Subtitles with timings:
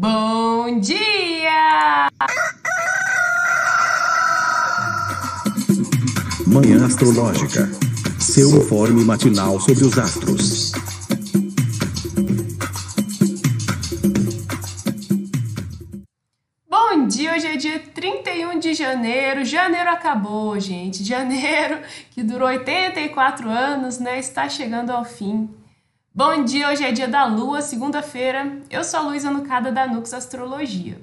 [0.00, 2.08] Bom dia!
[6.46, 7.70] Manhã Astrológica.
[8.18, 10.72] Seu informe matinal sobre os astros.
[16.66, 19.44] Bom dia, hoje é dia 31 de janeiro.
[19.44, 21.04] Janeiro acabou, gente.
[21.04, 21.78] Janeiro,
[22.12, 24.18] que durou 84 anos, né?
[24.18, 25.59] Está chegando ao fim.
[26.12, 28.60] Bom dia, hoje é dia da lua, segunda-feira.
[28.68, 31.00] Eu sou a Luísa Nucada da Nux Astrologia.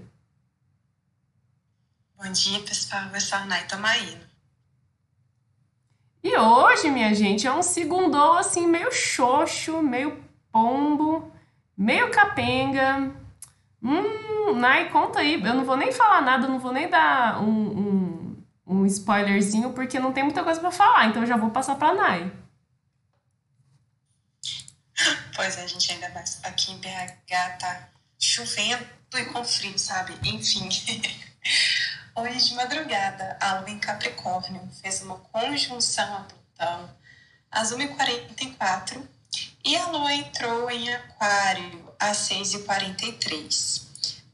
[2.17, 3.03] Bom dia, pessoal.
[3.13, 4.19] Eu sou a Nay Tomaíno.
[6.21, 11.31] E hoje, minha gente, é um segundou assim, meio xoxo, meio pombo,
[11.77, 13.09] meio capenga.
[13.81, 15.41] Hum, Nay, conta aí.
[15.41, 19.99] Eu não vou nem falar nada, não vou nem dar um, um, um spoilerzinho, porque
[19.99, 22.29] não tem muita coisa para falar, então eu já vou passar pra Nay.
[25.37, 28.83] Pois é, a gente ainda mais aqui em BH tá chovendo
[29.13, 30.17] e com frio, sabe?
[30.23, 30.67] Enfim.
[32.15, 36.89] Hoje de madrugada, a Lua em Capricórnio fez uma conjunção a Plutão
[37.51, 39.07] às 1h44
[39.63, 43.83] e a Lua entrou em Aquário às 6h43.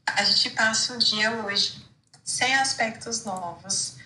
[0.06, 1.86] A gente passa o dia hoje
[2.24, 3.96] sem aspectos novos,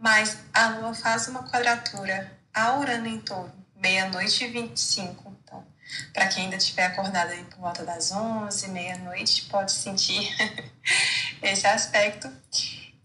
[0.00, 5.29] mas a Lua faz uma quadratura a Urano em touro, meia-noite e 25
[6.12, 10.28] para quem ainda estiver acordado aí por volta das 11, meia-noite, pode sentir
[11.42, 12.30] esse aspecto.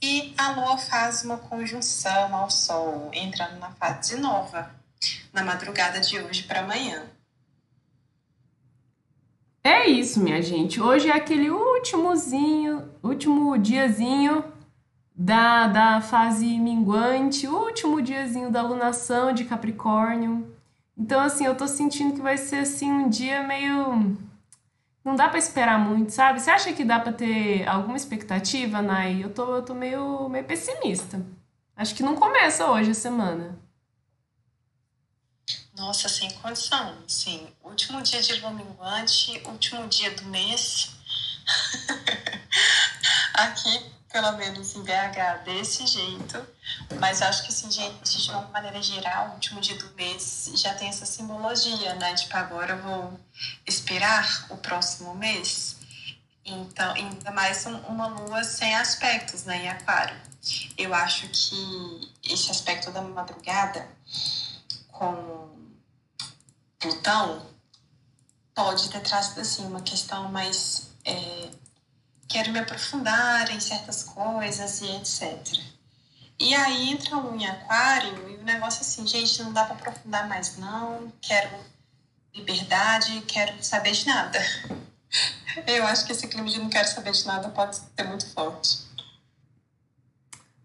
[0.01, 4.69] E a Lua faz uma conjunção ao Sol, entrando na fase nova,
[5.33, 7.03] na madrugada de hoje para amanhã.
[9.63, 10.79] É isso, minha gente.
[10.79, 14.43] Hoje é aquele últimozinho, último diazinho
[15.15, 20.54] da, da fase minguante, último diazinho da lunação de Capricórnio.
[20.97, 24.17] Então, assim, eu tô sentindo que vai ser, assim, um dia meio...
[25.03, 26.39] Não dá para esperar muito, sabe?
[26.39, 29.23] Você acha que dá para ter alguma expectativa, Nai?
[29.23, 31.23] Eu tô, eu tô meio, meio pessimista.
[31.75, 33.59] Acho que não começa hoje a semana.
[35.77, 36.97] Nossa, sem condição.
[37.07, 40.95] Sim, último dia de lua minguante, último dia do mês.
[43.35, 46.41] Aqui pelo menos em BH, desse jeito.
[47.01, 50.73] Mas acho que, assim, gente, de uma maneira geral, o último dia do mês já
[50.73, 52.13] tem essa simbologia, né?
[52.15, 53.19] Tipo, agora eu vou
[53.67, 55.75] esperar o próximo mês.
[56.45, 60.15] Então, ainda mais uma lua sem aspectos, né, em aquário.
[60.77, 63.85] Eu acho que esse aspecto da madrugada
[64.93, 65.49] com
[66.79, 67.45] Plutão
[68.53, 70.91] pode ter trazido, assim, uma questão mais...
[71.03, 71.49] É,
[72.27, 75.59] quero me aprofundar em certas coisas e etc.
[76.39, 80.27] E aí entra um em aquário e o negócio assim, gente, não dá para aprofundar
[80.27, 81.49] mais não, quero
[82.33, 84.39] liberdade, quero saber de nada.
[85.65, 88.83] Eu acho que esse clima de não quero saber de nada pode ser muito forte.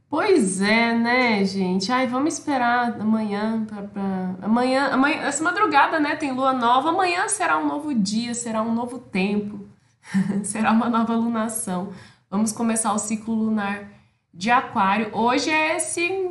[0.09, 1.92] Pois é, né, gente?
[1.92, 4.34] Ai, vamos esperar amanhã pra, pra...
[4.42, 6.88] Amanhã, amanhã, essa madrugada, né, tem lua nova.
[6.88, 9.69] Amanhã será um novo dia, será um novo tempo.
[10.44, 11.93] Será uma nova lunação.
[12.31, 13.88] Vamos começar o ciclo lunar
[14.32, 15.10] de Aquário.
[15.12, 16.31] Hoje é esse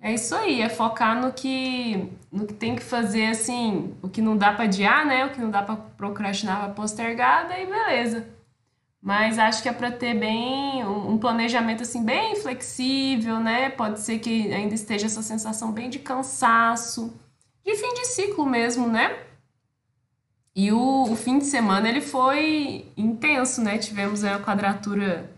[0.00, 4.20] é isso aí, é focar no que no que tem que fazer assim, o que
[4.20, 5.24] não dá para adiar, né?
[5.24, 8.26] O que não dá para procrastinar, para postergar, daí beleza.
[9.00, 13.70] Mas acho que é para ter bem um planejamento assim bem flexível, né?
[13.70, 17.14] Pode ser que ainda esteja essa sensação bem de cansaço,
[17.64, 19.23] de fim de ciclo mesmo, né?
[20.56, 23.76] E o, o fim de semana ele foi intenso, né?
[23.78, 25.30] Tivemos aí a quadratura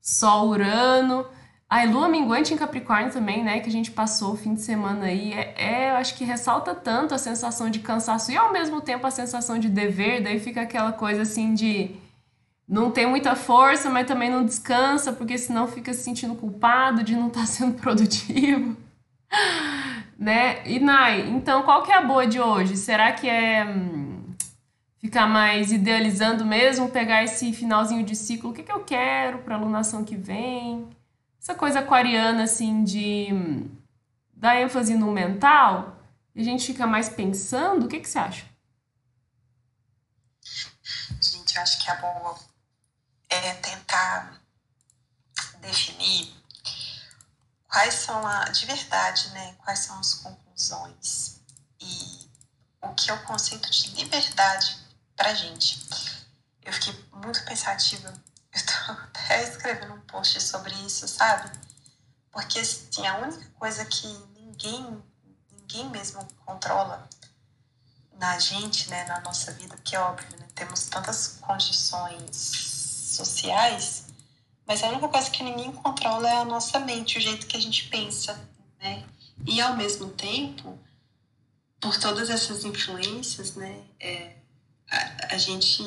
[0.00, 1.26] Sol-Urano.
[1.68, 3.60] A lua minguante em Capricórnio também, né?
[3.60, 5.32] Que a gente passou o fim de semana aí.
[5.32, 9.06] É, é, eu acho que ressalta tanto a sensação de cansaço e ao mesmo tempo
[9.06, 10.22] a sensação de dever.
[10.22, 11.96] Daí fica aquela coisa assim de
[12.68, 17.14] não ter muita força, mas também não descansa, porque senão fica se sentindo culpado de
[17.14, 18.76] não estar tá sendo produtivo.
[20.18, 20.66] né?
[20.66, 22.76] E Nai, então qual que é a boa de hoje?
[22.76, 23.66] Será que é.
[25.06, 29.38] Hum, ficar mais idealizando mesmo, pegar esse finalzinho de ciclo, o que, que eu quero
[29.38, 30.88] para a alunação que vem.
[31.40, 33.28] Essa coisa aquariana, assim, de
[34.32, 35.96] dar ênfase no mental,
[36.34, 38.46] e a gente fica mais pensando, o que, que você acha?
[41.20, 42.38] Gente, eu acho que a boa
[43.28, 44.40] é tentar
[45.60, 46.34] definir
[47.68, 49.54] quais são a de verdade, né?
[49.58, 51.40] Quais são as conclusões
[51.80, 52.28] e
[52.82, 54.85] o que é o conceito de liberdade
[55.16, 55.78] pra gente.
[56.62, 58.12] Eu fiquei muito pensativa.
[58.52, 61.50] Eu tô até escrevendo um post sobre isso, sabe?
[62.30, 64.06] Porque, assim, a única coisa que
[64.38, 65.02] ninguém,
[65.50, 67.08] ninguém mesmo controla
[68.18, 74.06] na gente, né, na nossa vida, que é óbvio, né, temos tantas condições sociais,
[74.66, 77.60] mas a única coisa que ninguém controla é a nossa mente, o jeito que a
[77.60, 78.38] gente pensa,
[78.80, 79.04] né?
[79.46, 80.78] E ao mesmo tempo,
[81.80, 84.35] por todas essas influências, né, é,
[85.30, 85.82] a, gente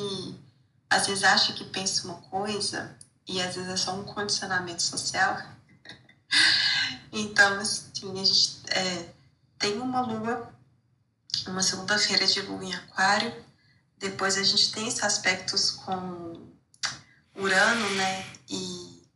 [0.88, 2.96] às vezes acha que pensa uma coisa
[3.26, 5.40] e às vezes é só um condicionamento social.
[7.12, 9.08] então, assim, a gente é,
[9.58, 10.52] tem uma lua,
[11.46, 13.32] uma segunda-feira de lua em aquário,
[13.98, 16.50] depois a gente tem esses aspectos com
[17.36, 19.06] Urano, né, e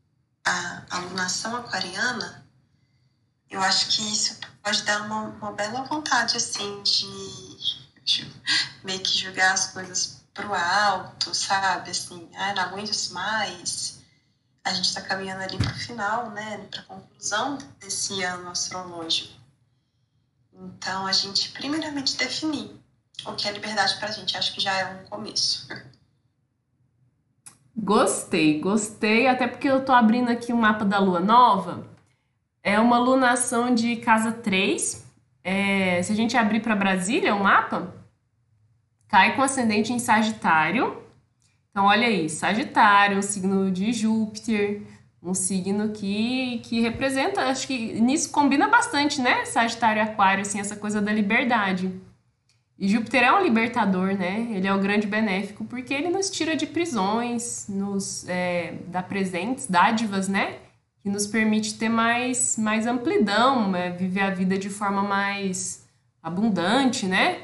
[0.44, 2.46] a alunação aquariana,
[3.50, 8.30] eu acho que isso pode dar uma, uma bela vontade, assim, de, de
[8.82, 14.02] meio que jogar as coisas pro alto, sabe, assim, ah, não aguento isso mais.
[14.64, 19.32] A gente está caminhando ali para o final, né, a conclusão desse ano astrológico.
[20.52, 22.70] Então, a gente primeiramente definir
[23.26, 24.36] o que é liberdade para a gente.
[24.36, 25.68] Acho que já é um começo.
[27.76, 31.86] Gostei, gostei, até porque eu tô abrindo aqui um mapa da lua nova.
[32.62, 35.03] É uma lunação de casa 3.
[35.44, 37.94] É, se a gente abrir para Brasília o mapa,
[39.06, 41.02] cai com ascendente em Sagitário.
[41.70, 44.80] Então, olha aí, Sagitário, um signo de Júpiter,
[45.22, 49.44] um signo que, que representa, acho que nisso combina bastante, né?
[49.44, 51.92] Sagitário e Aquário, assim, essa coisa da liberdade.
[52.78, 54.48] E Júpiter é um libertador, né?
[54.50, 59.66] Ele é o grande benéfico porque ele nos tira de prisões, nos é, dá presentes,
[59.66, 60.56] dádivas, né?
[61.04, 63.90] Que nos permite ter mais, mais amplidão, né?
[63.90, 65.86] viver a vida de forma mais
[66.22, 67.42] abundante, né?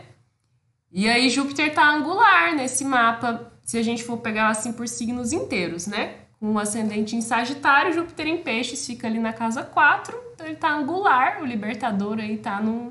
[0.90, 5.32] E aí Júpiter tá angular nesse mapa, se a gente for pegar assim por signos
[5.32, 6.14] inteiros, né?
[6.40, 10.56] Com o ascendente em Sagitário, Júpiter em Peixes fica ali na casa 4, então ele
[10.56, 12.90] tá angular, o libertador aí tá num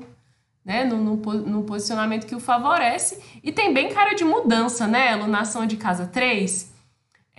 [0.64, 3.20] né, no, no, posicionamento que o favorece.
[3.42, 5.16] E tem bem cara de mudança, né?
[5.16, 6.72] Lunação de casa 3.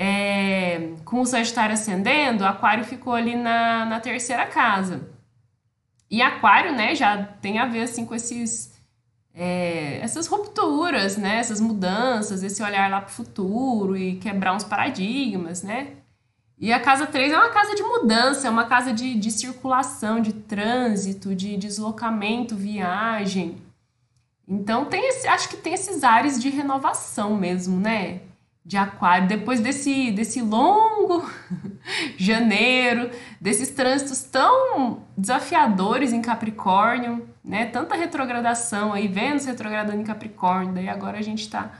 [0.04, 5.08] É, com o Sagitário ascendendo, Aquário ficou ali na, na terceira casa.
[6.10, 8.74] E Aquário, né, já tem a ver assim com esses
[9.32, 14.64] é, essas rupturas, né, essas mudanças, esse olhar lá para o futuro e quebrar uns
[14.64, 15.98] paradigmas, né?
[16.58, 20.20] E a casa 3 é uma casa de mudança, é uma casa de, de circulação,
[20.20, 23.62] de trânsito, de deslocamento, viagem.
[24.48, 28.22] Então tem esse, acho que tem esses ares de renovação mesmo, né?
[28.64, 31.28] De aquário, depois desse, desse longo
[32.16, 33.10] janeiro,
[33.40, 37.66] desses trânsitos tão desafiadores em Capricórnio, né?
[37.66, 41.72] Tanta retrogradação aí, Vênus retrogradando em Capricórnio, daí agora a gente tá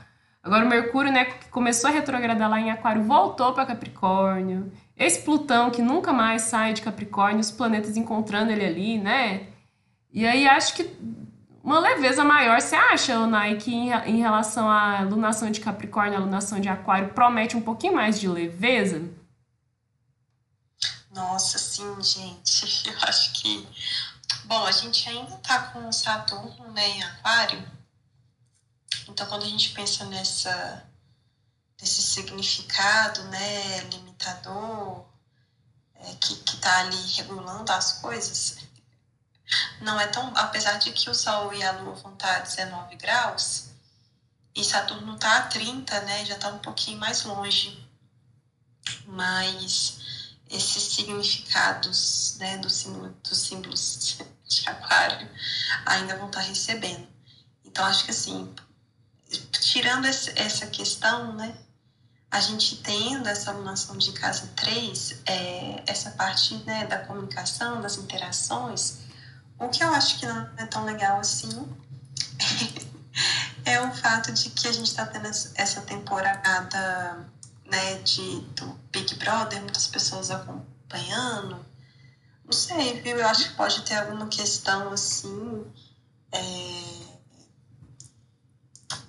[0.42, 4.72] Agora o Mercúrio, né, que começou a retrogradar lá em Aquário, voltou para Capricórnio.
[4.96, 9.46] Esse Plutão que nunca mais sai de Capricórnio, os planetas encontrando ele ali, né?
[10.12, 10.90] E aí acho que
[11.62, 16.60] uma leveza maior, você acha, Nai, que em, relação à lunação de Capricórnio, a lunação
[16.60, 19.02] de Aquário, promete um pouquinho mais de leveza?
[21.14, 22.88] Nossa, sim, gente.
[22.88, 23.66] Eu acho que.
[24.44, 27.62] Bom, a gente ainda tá com o Saturno né, em Aquário
[29.08, 30.84] então, quando a gente pensa nessa,
[31.80, 35.04] nesse significado né, limitador,
[35.94, 38.58] é, que está ali regulando as coisas,
[39.80, 40.32] não é tão.
[40.36, 43.70] Apesar de que o Sol e a Lua vão estar a 19 graus,
[44.54, 47.88] e Saturno está a 30, né, já está um pouquinho mais longe.
[49.06, 50.00] Mas
[50.50, 55.28] esses significados né, do símbolo, dos símbolos de Aquário
[55.86, 57.08] ainda vão estar recebendo.
[57.64, 58.54] Então, acho que assim,
[59.50, 61.56] tirando essa questão, né,
[62.30, 67.96] a gente tendo essa alunação de casa 3, é, essa parte né, da comunicação, das
[67.96, 68.98] interações,
[69.62, 71.48] o que eu acho que não é tão legal assim
[73.64, 77.26] é o fato de que a gente está tendo essa temporada
[77.66, 81.64] né, de, do Big Brother, muitas pessoas acompanhando.
[82.44, 83.16] Não sei, viu?
[83.16, 85.64] Eu acho que pode ter alguma questão assim.
[86.32, 86.92] É,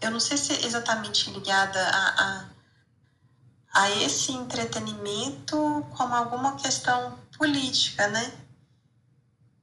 [0.02, 7.18] eu não sei se é exatamente ligada a, a, a esse entretenimento como alguma questão
[7.38, 8.32] política, né?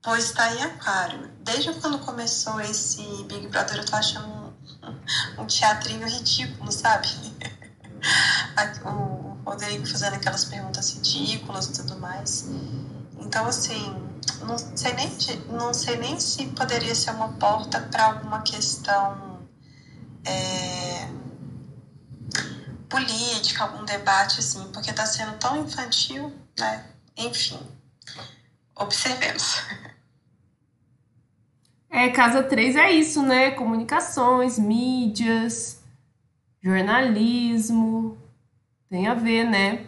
[0.02, 1.30] Pois está em aquário.
[1.40, 7.08] Desde quando começou esse Big Brother, eu tô achando um, um teatrinho ridículo, sabe?
[8.84, 12.48] o Rodrigo fazendo aquelas perguntas ridículas e tudo mais.
[13.18, 13.94] Então, assim,
[14.42, 15.10] não sei nem,
[15.48, 19.46] não sei nem se poderia ser uma porta para alguma questão
[20.24, 21.08] é,
[22.88, 26.86] política, algum debate assim, porque está sendo tão infantil, né?
[27.16, 27.60] Enfim,
[28.76, 29.62] observemos.
[31.90, 33.50] É, casa 3 é isso, né?
[33.50, 35.82] Comunicações, mídias,
[36.62, 38.16] jornalismo,
[38.88, 39.86] Tem a ver, né?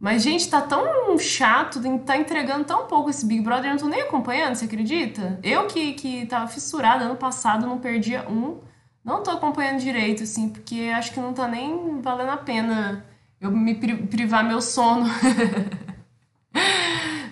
[0.00, 3.88] Mas, gente, tá tão chato, tá entregando tão pouco esse Big Brother, eu não tô
[3.88, 5.40] nem acompanhando, você acredita?
[5.42, 8.60] Eu que, que tava fissurada ano passado, não perdia um,
[9.04, 13.04] não tô acompanhando direito, assim, porque acho que não tá nem valendo a pena
[13.40, 15.06] eu me privar meu sono.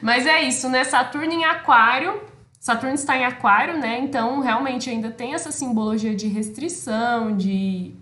[0.06, 0.84] Mas é isso, né?
[0.84, 2.22] Saturno em Aquário.
[2.60, 3.98] Saturno está em Aquário, né?
[3.98, 7.92] Então, realmente ainda tem essa simbologia de restrição, de,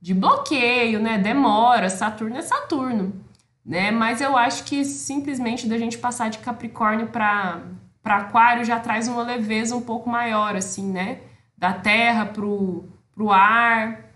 [0.00, 1.18] de bloqueio, né?
[1.18, 1.90] Demora.
[1.90, 3.24] Saturno é Saturno
[3.64, 3.90] né?
[3.90, 7.62] Mas eu acho que simplesmente da gente passar de Capricórnio para
[8.02, 11.20] para Aquário já traz uma leveza um pouco maior, assim, né?
[11.56, 14.10] Da Terra pro, pro ar.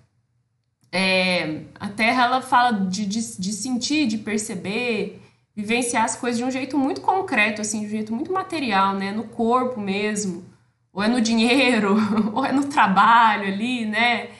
[0.92, 5.22] É, a Terra ela fala de, de, de sentir, de perceber,
[5.58, 9.10] vivenciar as coisas de um jeito muito concreto, assim, de um jeito muito material, né?
[9.10, 10.44] No corpo mesmo,
[10.92, 11.96] ou é no dinheiro,
[12.32, 14.30] ou é no trabalho ali, né?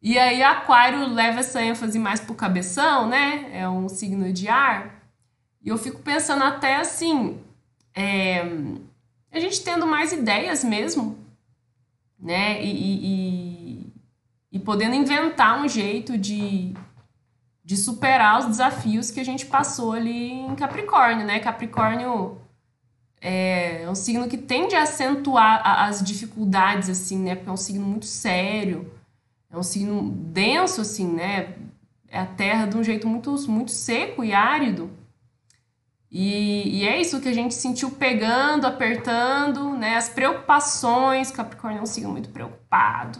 [0.00, 3.50] E aí, Aquário leva essa ênfase mais pro cabeção, né?
[3.52, 5.02] É um signo de ar.
[5.62, 7.38] E eu fico pensando até assim,
[7.94, 8.40] é,
[9.30, 11.18] a gente tendo mais ideias mesmo,
[12.18, 12.64] né?
[12.64, 13.92] E, e,
[14.52, 16.72] e podendo inventar um jeito de,
[17.66, 21.38] de superar os desafios que a gente passou ali em Capricórnio, né?
[21.40, 22.38] Capricórnio
[23.20, 27.34] é, um signo que tende a acentuar as dificuldades, assim, né?
[27.34, 28.90] Porque é um signo muito sério
[29.56, 31.54] é um signo denso, assim, né?
[32.08, 34.90] É a terra de um jeito muito, muito seco e árido.
[36.10, 39.96] E, e é isso que a gente sentiu pegando, apertando, né?
[39.96, 43.18] As preocupações, Capricórnio é um signo muito preocupado.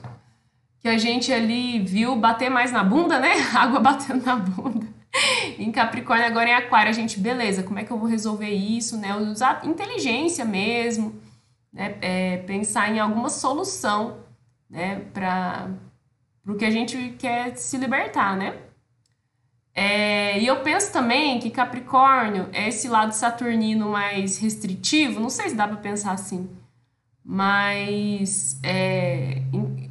[0.86, 3.32] Que a gente ali viu bater mais na bunda, né?
[3.52, 4.86] Água batendo na bunda.
[5.58, 8.96] Em Capricórnio, agora em Aquário, a gente, beleza, como é que eu vou resolver isso,
[8.96, 9.16] né?
[9.16, 11.20] Usar inteligência mesmo,
[11.72, 11.96] né?
[12.00, 14.18] É, pensar em alguma solução,
[14.70, 15.02] né?
[15.12, 15.70] Para
[16.44, 18.54] pro que a gente quer se libertar, né?
[19.74, 25.48] É, e eu penso também que Capricórnio é esse lado saturnino mais restritivo, não sei
[25.48, 26.48] se dá para pensar assim,
[27.24, 29.42] mas é,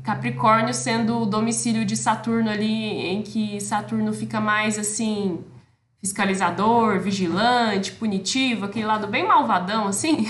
[0.05, 5.43] Capricórnio sendo o domicílio de Saturno ali, em que Saturno fica mais assim
[5.99, 10.27] fiscalizador, vigilante, punitivo, aquele lado bem malvadão assim.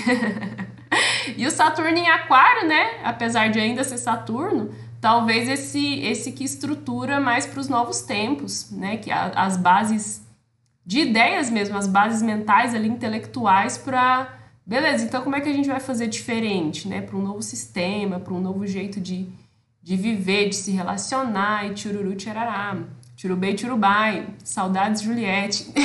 [1.35, 3.01] e o Saturno em Aquário, né?
[3.03, 8.71] Apesar de ainda ser Saturno, talvez esse esse que estrutura mais para os novos tempos,
[8.71, 8.95] né?
[8.95, 10.25] Que a, as bases
[10.85, 14.33] de ideias mesmo, as bases mentais ali intelectuais para
[14.65, 15.03] beleza.
[15.03, 17.01] Então como é que a gente vai fazer diferente, né?
[17.01, 19.27] Para um novo sistema, para um novo jeito de,
[19.85, 22.75] de viver, de se relacionar e tchururu tcharará.
[23.15, 24.35] Tchurubei tchurubai.
[24.43, 25.71] Saudades Juliette.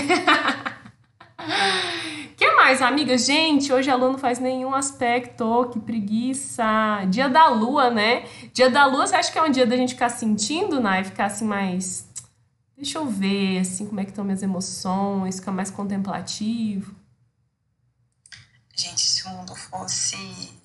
[2.35, 3.19] que mais, amiga?
[3.19, 6.65] Gente, hoje a lua não faz nenhum aspecto, que preguiça.
[7.11, 8.25] Dia da lua, né?
[8.55, 11.05] Dia da lua, você acha que é um dia da gente ficar sentindo, né?
[11.05, 12.09] Ficar assim mais.
[12.75, 16.95] Deixa eu ver, assim, como é que estão minhas emoções, ficar mais contemplativo.
[18.75, 20.17] Gente, se o mundo fosse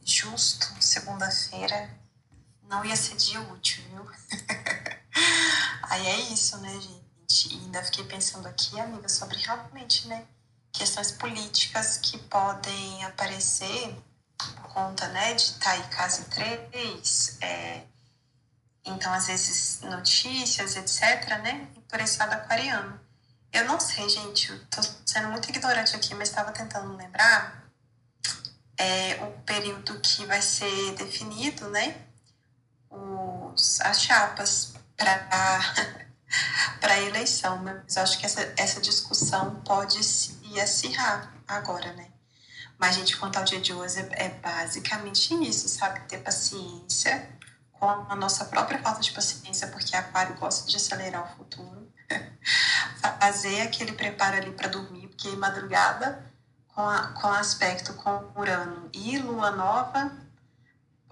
[0.06, 2.05] justo, segunda-feira
[2.70, 4.06] não ia ser dia útil, viu?
[5.84, 7.54] Aí é isso, né, gente?
[7.54, 10.26] E ainda fiquei pensando aqui, amiga, sobre realmente, né?
[10.78, 13.96] questões políticas que podem aparecer
[14.38, 17.82] por conta né, de estar tá aí caso 3, é,
[18.84, 23.00] então às vezes notícias, etc., né, por esse lado aquariano.
[23.54, 27.64] Eu não sei, gente, eu tô sendo muito ignorante aqui, mas estava tentando lembrar
[28.78, 31.96] é, o período que vai ser definido, né,
[33.56, 35.28] os, as chapas para
[36.94, 42.10] a eleição, mas acho que essa, essa discussão pode se acirrar agora, né?
[42.78, 46.02] Mas, gente, quanto ao dia de hoje, é, é basicamente isso, sabe?
[46.02, 47.30] Ter paciência
[47.72, 51.92] com a nossa própria falta de paciência, porque Aquário gosta de acelerar o futuro.
[53.20, 56.24] Fazer aquele preparo ali para dormir, porque madrugada,
[56.68, 60.12] com, a, com aspecto com Urano e Lua Nova,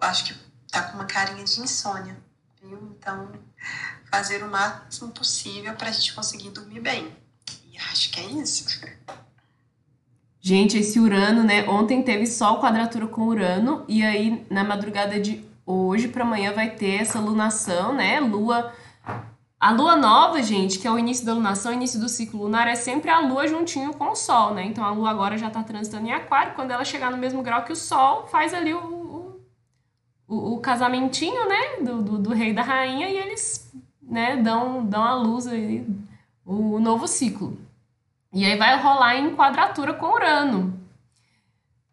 [0.02, 0.34] acho que
[0.70, 2.18] tá com uma carinha de insônia,
[2.64, 2.96] viu?
[2.98, 3.30] Então,
[4.10, 7.12] fazer o máximo possível para a gente conseguir dormir bem.
[7.72, 8.66] E acho que é isso.
[10.40, 11.68] Gente, esse Urano, né?
[11.70, 16.70] Ontem teve Sol quadratura com Urano, e aí na madrugada de hoje para amanhã vai
[16.70, 18.20] ter essa lunação, né?
[18.20, 18.74] Lua.
[19.60, 22.76] A lua nova, gente, que é o início da lunação, início do ciclo lunar, é
[22.76, 24.66] sempre a lua juntinho com o Sol, né?
[24.66, 27.64] Então a lua agora já tá transitando em Aquário, quando ela chegar no mesmo grau
[27.64, 29.03] que o Sol, faz ali o,
[30.28, 31.78] o, o casamentinho, né?
[31.84, 35.86] Do, do, do, rei e da rainha, e eles, né, dão, dão a luz aí,
[36.46, 37.58] o novo ciclo.
[38.32, 40.80] E aí vai rolar em quadratura com Urano.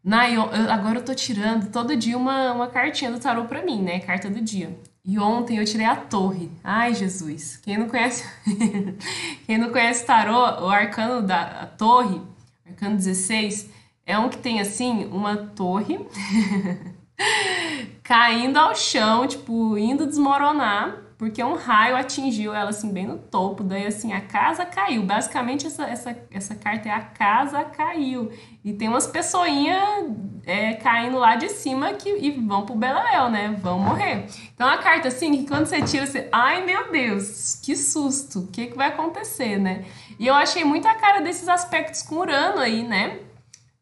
[0.03, 3.83] Na, eu, agora eu tô tirando todo dia uma, uma cartinha do tarô pra mim,
[3.83, 4.01] né?
[4.01, 4.75] Carta do dia.
[5.05, 6.51] E ontem eu tirei a torre.
[6.65, 7.59] Ai, Jesus.
[7.59, 8.25] Quem não conhece,
[9.47, 12.21] quem não conhece tarô, o arcano da torre,
[12.67, 13.69] arcano 16,
[14.07, 15.99] é um que tem assim uma torre
[18.03, 23.63] caindo ao chão, tipo, indo desmoronar porque um raio atingiu ela assim bem no topo,
[23.63, 25.03] daí assim a casa caiu.
[25.03, 28.33] Basicamente essa, essa, essa carta é a casa caiu.
[28.65, 30.07] E tem umas pessoinhas
[30.47, 33.55] é, caindo lá de cima que, e vão pro Beleléu, né?
[33.61, 34.29] Vão morrer.
[34.55, 38.47] Então a carta assim, que quando você tira, você, ai meu Deus, que susto, o
[38.47, 39.85] que, que vai acontecer, né?
[40.19, 43.19] E eu achei muito a cara desses aspectos com Urano aí, né?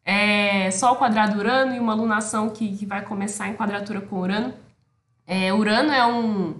[0.09, 4.51] É, Sol quadrado Urano e uma lunação que, que vai começar em quadratura com Urano.
[5.27, 6.55] É, Urano é um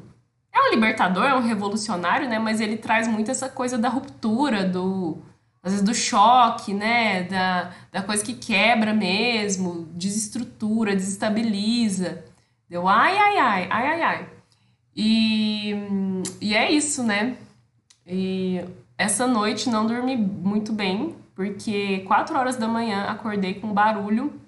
[0.53, 2.37] é um libertador, é um revolucionário, né?
[2.37, 5.17] Mas ele traz muito essa coisa da ruptura, do
[5.63, 7.23] às vezes do choque, né?
[7.23, 12.23] Da, da coisa que quebra mesmo, desestrutura, desestabiliza.
[12.69, 14.29] Deu ai, ai, ai, ai, ai, ai.
[14.95, 15.75] E,
[16.39, 17.35] e é isso, né?
[18.05, 18.63] E
[18.95, 24.41] essa noite não dormi muito bem, porque quatro horas da manhã acordei com barulho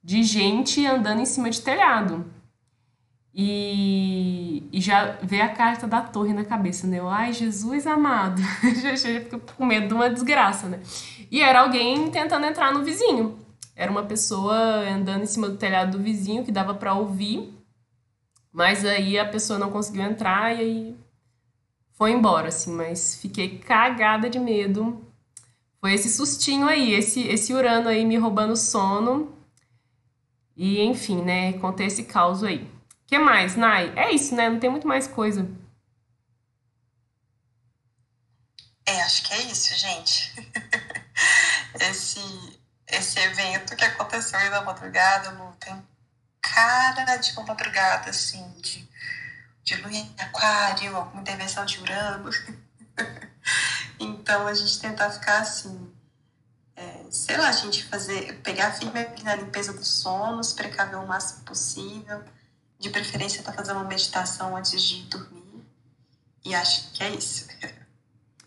[0.00, 2.24] de gente andando em cima de telhado.
[3.34, 7.00] E, e, já vê a carta da torre na cabeça, né?
[7.00, 8.40] Eu, Ai, Jesus amado.
[8.80, 10.78] já, já fico com medo de uma desgraça, né?
[11.32, 13.36] E era alguém tentando entrar no vizinho.
[13.74, 14.54] Era uma pessoa
[14.88, 17.52] andando em cima do telhado do vizinho que dava para ouvir,
[18.52, 20.96] mas aí a pessoa não conseguiu entrar e aí
[21.94, 22.72] foi embora, assim.
[22.72, 25.05] Mas fiquei cagada de medo.
[25.86, 29.38] Foi esse sustinho aí, esse, esse Urano aí me roubando sono.
[30.56, 31.52] E enfim, né?
[31.60, 32.68] Contei esse caos aí
[33.06, 33.92] que mais, Nai?
[33.94, 34.50] É isso, né?
[34.50, 35.48] Não tem muito mais coisa.
[38.84, 40.34] É, acho que é isso, gente.
[41.78, 42.20] esse,
[42.88, 45.86] esse evento que aconteceu aí na madrugada, não tem
[46.40, 48.88] cara de uma madrugada, assim, de,
[49.62, 52.28] de lua em aquário, alguma intervenção de Urano.
[54.00, 55.90] então, a gente tentar ficar assim,
[56.74, 61.44] é, sei lá, a gente fazer, pegar firme na limpeza dos sonos, precaver o máximo
[61.44, 62.22] possível,
[62.78, 65.64] de preferência, tá fazendo uma meditação antes de dormir.
[66.44, 67.46] E acho que é isso.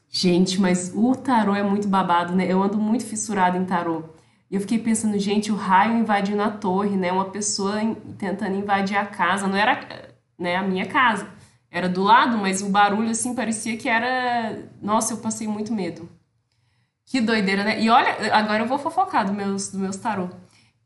[0.10, 2.46] Gente, mas o tarô é muito babado, né?
[2.52, 4.04] Eu ando muito fissurada em tarô.
[4.50, 7.12] E eu fiquei pensando, gente, o raio invadindo a torre, né?
[7.12, 7.76] Uma pessoa
[8.18, 9.48] tentando invadir a casa.
[9.48, 11.28] Não era né, a minha casa.
[11.72, 14.58] Era do lado, mas o barulho, assim, parecia que era...
[14.82, 16.10] Nossa, eu passei muito medo.
[17.06, 17.82] Que doideira, né?
[17.82, 20.30] E olha, agora eu vou fofocar dos meus, do meus tarô.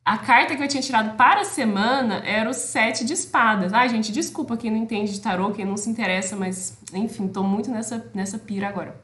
[0.06, 3.72] A carta que eu tinha tirado para a semana era o sete de espadas.
[3.72, 7.44] Ai, gente, desculpa quem não entende de tarô, quem não se interessa, mas enfim, tô
[7.44, 9.02] muito nessa, nessa pira agora.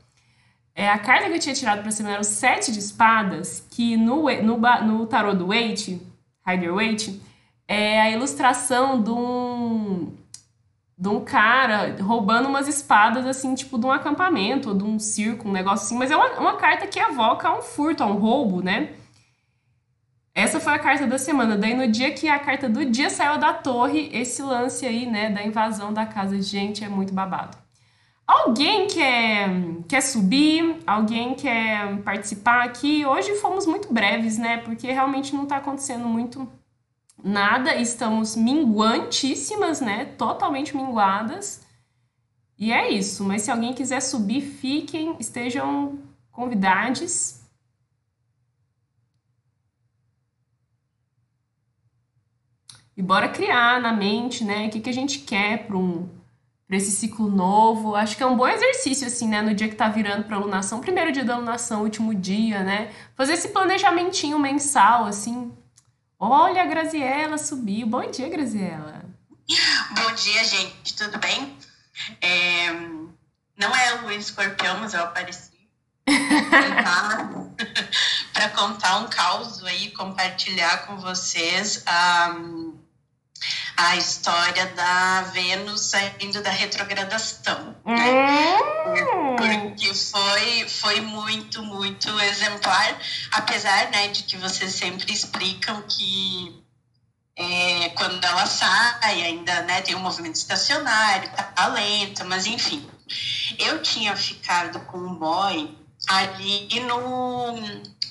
[0.75, 3.65] É, a carta que eu tinha tirado para a semana era o sete de espadas,
[3.69, 6.01] que no, no, no tarô do Waite,
[6.45, 7.21] Rider Waite,
[7.67, 10.13] é a ilustração de um,
[10.99, 15.47] de um cara roubando umas espadas, assim, tipo, de um acampamento, ou de um circo,
[15.47, 15.97] um negócio assim.
[15.97, 18.89] Mas é uma, uma carta que evoca um furto, um roubo, né?
[20.35, 21.57] Essa foi a carta da semana.
[21.57, 25.29] Daí, no dia que a carta do dia saiu da torre, esse lance aí, né,
[25.29, 26.41] da invasão da casa.
[26.41, 27.57] Gente, é muito babado.
[28.27, 29.49] Alguém quer,
[29.87, 30.81] quer subir?
[30.85, 33.05] Alguém quer participar aqui?
[33.05, 34.57] Hoje fomos muito breves, né?
[34.57, 36.47] Porque realmente não tá acontecendo muito
[37.23, 37.75] nada.
[37.75, 40.05] Estamos minguantíssimas, né?
[40.17, 41.65] Totalmente minguadas.
[42.57, 43.23] E é isso.
[43.23, 45.99] Mas se alguém quiser subir, fiquem, estejam
[46.31, 47.39] convidados.
[52.95, 54.67] E bora criar na mente, né?
[54.67, 56.09] O que, que a gente quer para um,
[56.69, 57.95] esse ciclo novo.
[57.95, 59.41] Acho que é um bom exercício, assim, né?
[59.41, 62.91] No dia que tá virando para alunação, primeiro dia da alunação, último dia, né?
[63.15, 65.51] Fazer esse planejamentinho mensal, assim.
[66.19, 67.87] Olha, a Graziela subiu.
[67.87, 69.05] Bom dia, Graziela.
[69.95, 70.93] Bom dia, gente.
[70.95, 71.57] Tudo bem?
[72.21, 72.71] É...
[73.57, 75.57] Não é o escorpião, mas eu apareci.
[78.33, 81.85] para contar um caos aí, compartilhar com vocês.
[81.87, 82.77] Um
[83.79, 87.75] a história da Vênus saindo da retrogradação.
[87.85, 88.57] Né?
[88.87, 89.28] Hum.
[89.39, 92.99] Porque foi, foi muito, muito exemplar,
[93.31, 96.63] apesar né, de que vocês sempre explicam que
[97.35, 102.85] é, quando ela sai, ainda né, tem um movimento estacionário, tá lenta, mas enfim.
[103.57, 105.75] Eu tinha ficado com um boy
[106.07, 107.53] ali no,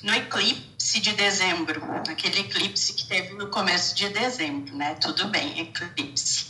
[0.02, 4.94] no eclipse de dezembro, aquele eclipse que teve no começo de dezembro, né?
[4.94, 6.46] Tudo bem, eclipse.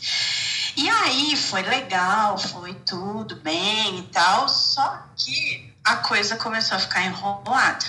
[0.79, 6.81] E aí foi legal, foi tudo bem e tal, só que a coisa começou a
[6.81, 7.85] ficar enrolada.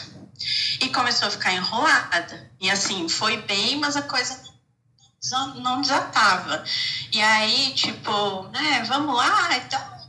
[0.82, 2.52] E começou a ficar enrolada.
[2.60, 4.42] E assim, foi bem, mas a coisa
[5.58, 6.64] não, desatava.
[7.12, 10.00] E aí, tipo, né, vamos lá e então, tal.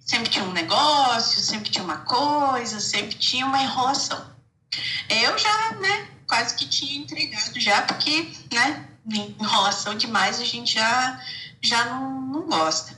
[0.00, 4.32] Sempre tinha um negócio, sempre tinha uma coisa, sempre tinha uma enrolação.
[5.10, 11.20] Eu já, né, quase que tinha entregado já, porque, né, enrolação demais a gente já,
[11.64, 12.96] já não, não gosta.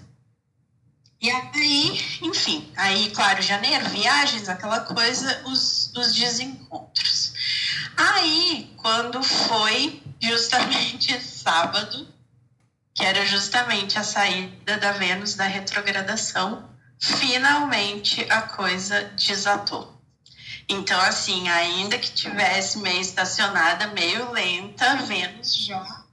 [1.20, 7.32] E aí, enfim, aí, claro, janeiro, viagens, aquela coisa, os, os desencontros.
[7.96, 12.06] Aí, quando foi justamente sábado,
[12.94, 19.94] que era justamente a saída da Vênus da retrogradação, finalmente a coisa desatou.
[20.68, 26.06] Então, assim, ainda que tivesse meio estacionada, meio lenta, Vênus já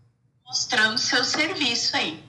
[0.53, 2.23] mostrando seu serviço aí.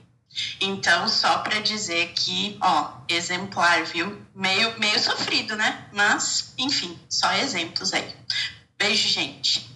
[0.59, 4.17] Então, só para dizer que, ó, exemplar, viu?
[4.35, 5.85] Meio, meio sofrido, né?
[5.93, 8.07] Mas, enfim, só exemplos aí.
[8.77, 9.69] Beijo, gente.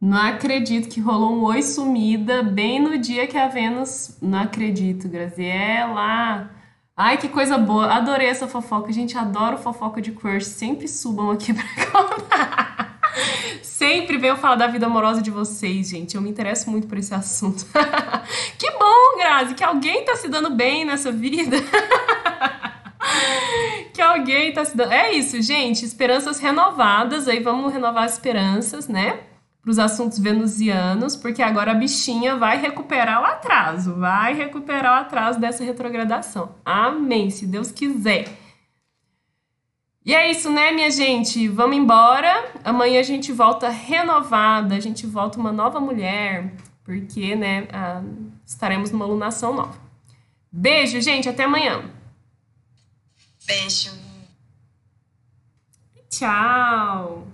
[0.00, 4.16] Não acredito que rolou um oi sumida bem no dia que a Vênus.
[4.20, 6.50] Não acredito, Graziela.
[6.96, 7.92] Ai, que coisa boa.
[7.92, 8.92] Adorei essa fofoca.
[8.92, 10.46] Gente, adoro fofoca de crush.
[10.46, 12.85] Sempre subam aqui pra contar.
[13.62, 16.14] Sempre venham falar da vida amorosa de vocês, gente.
[16.14, 17.64] Eu me interesso muito por esse assunto.
[18.58, 21.56] que bom, Grazi, que alguém tá se dando bem nessa vida.
[23.92, 24.92] que alguém tá se dando.
[24.92, 25.84] É isso, gente.
[25.84, 27.28] Esperanças renovadas.
[27.28, 29.20] Aí vamos renovar as esperanças, né?
[29.62, 35.00] Para os assuntos venusianos, porque agora a bichinha vai recuperar o atraso, vai recuperar o
[35.00, 36.54] atraso dessa retrogradação.
[36.64, 38.45] Amém, se Deus quiser.
[40.06, 41.48] E é isso, né, minha gente?
[41.48, 42.52] Vamos embora.
[42.62, 46.52] Amanhã a gente volta renovada, a gente volta uma nova mulher,
[46.84, 47.66] porque, né,
[48.46, 49.76] estaremos numa lunação nova.
[50.50, 51.90] Beijo, gente, até amanhã.
[53.44, 53.90] Beijo.
[56.08, 57.26] Tchau.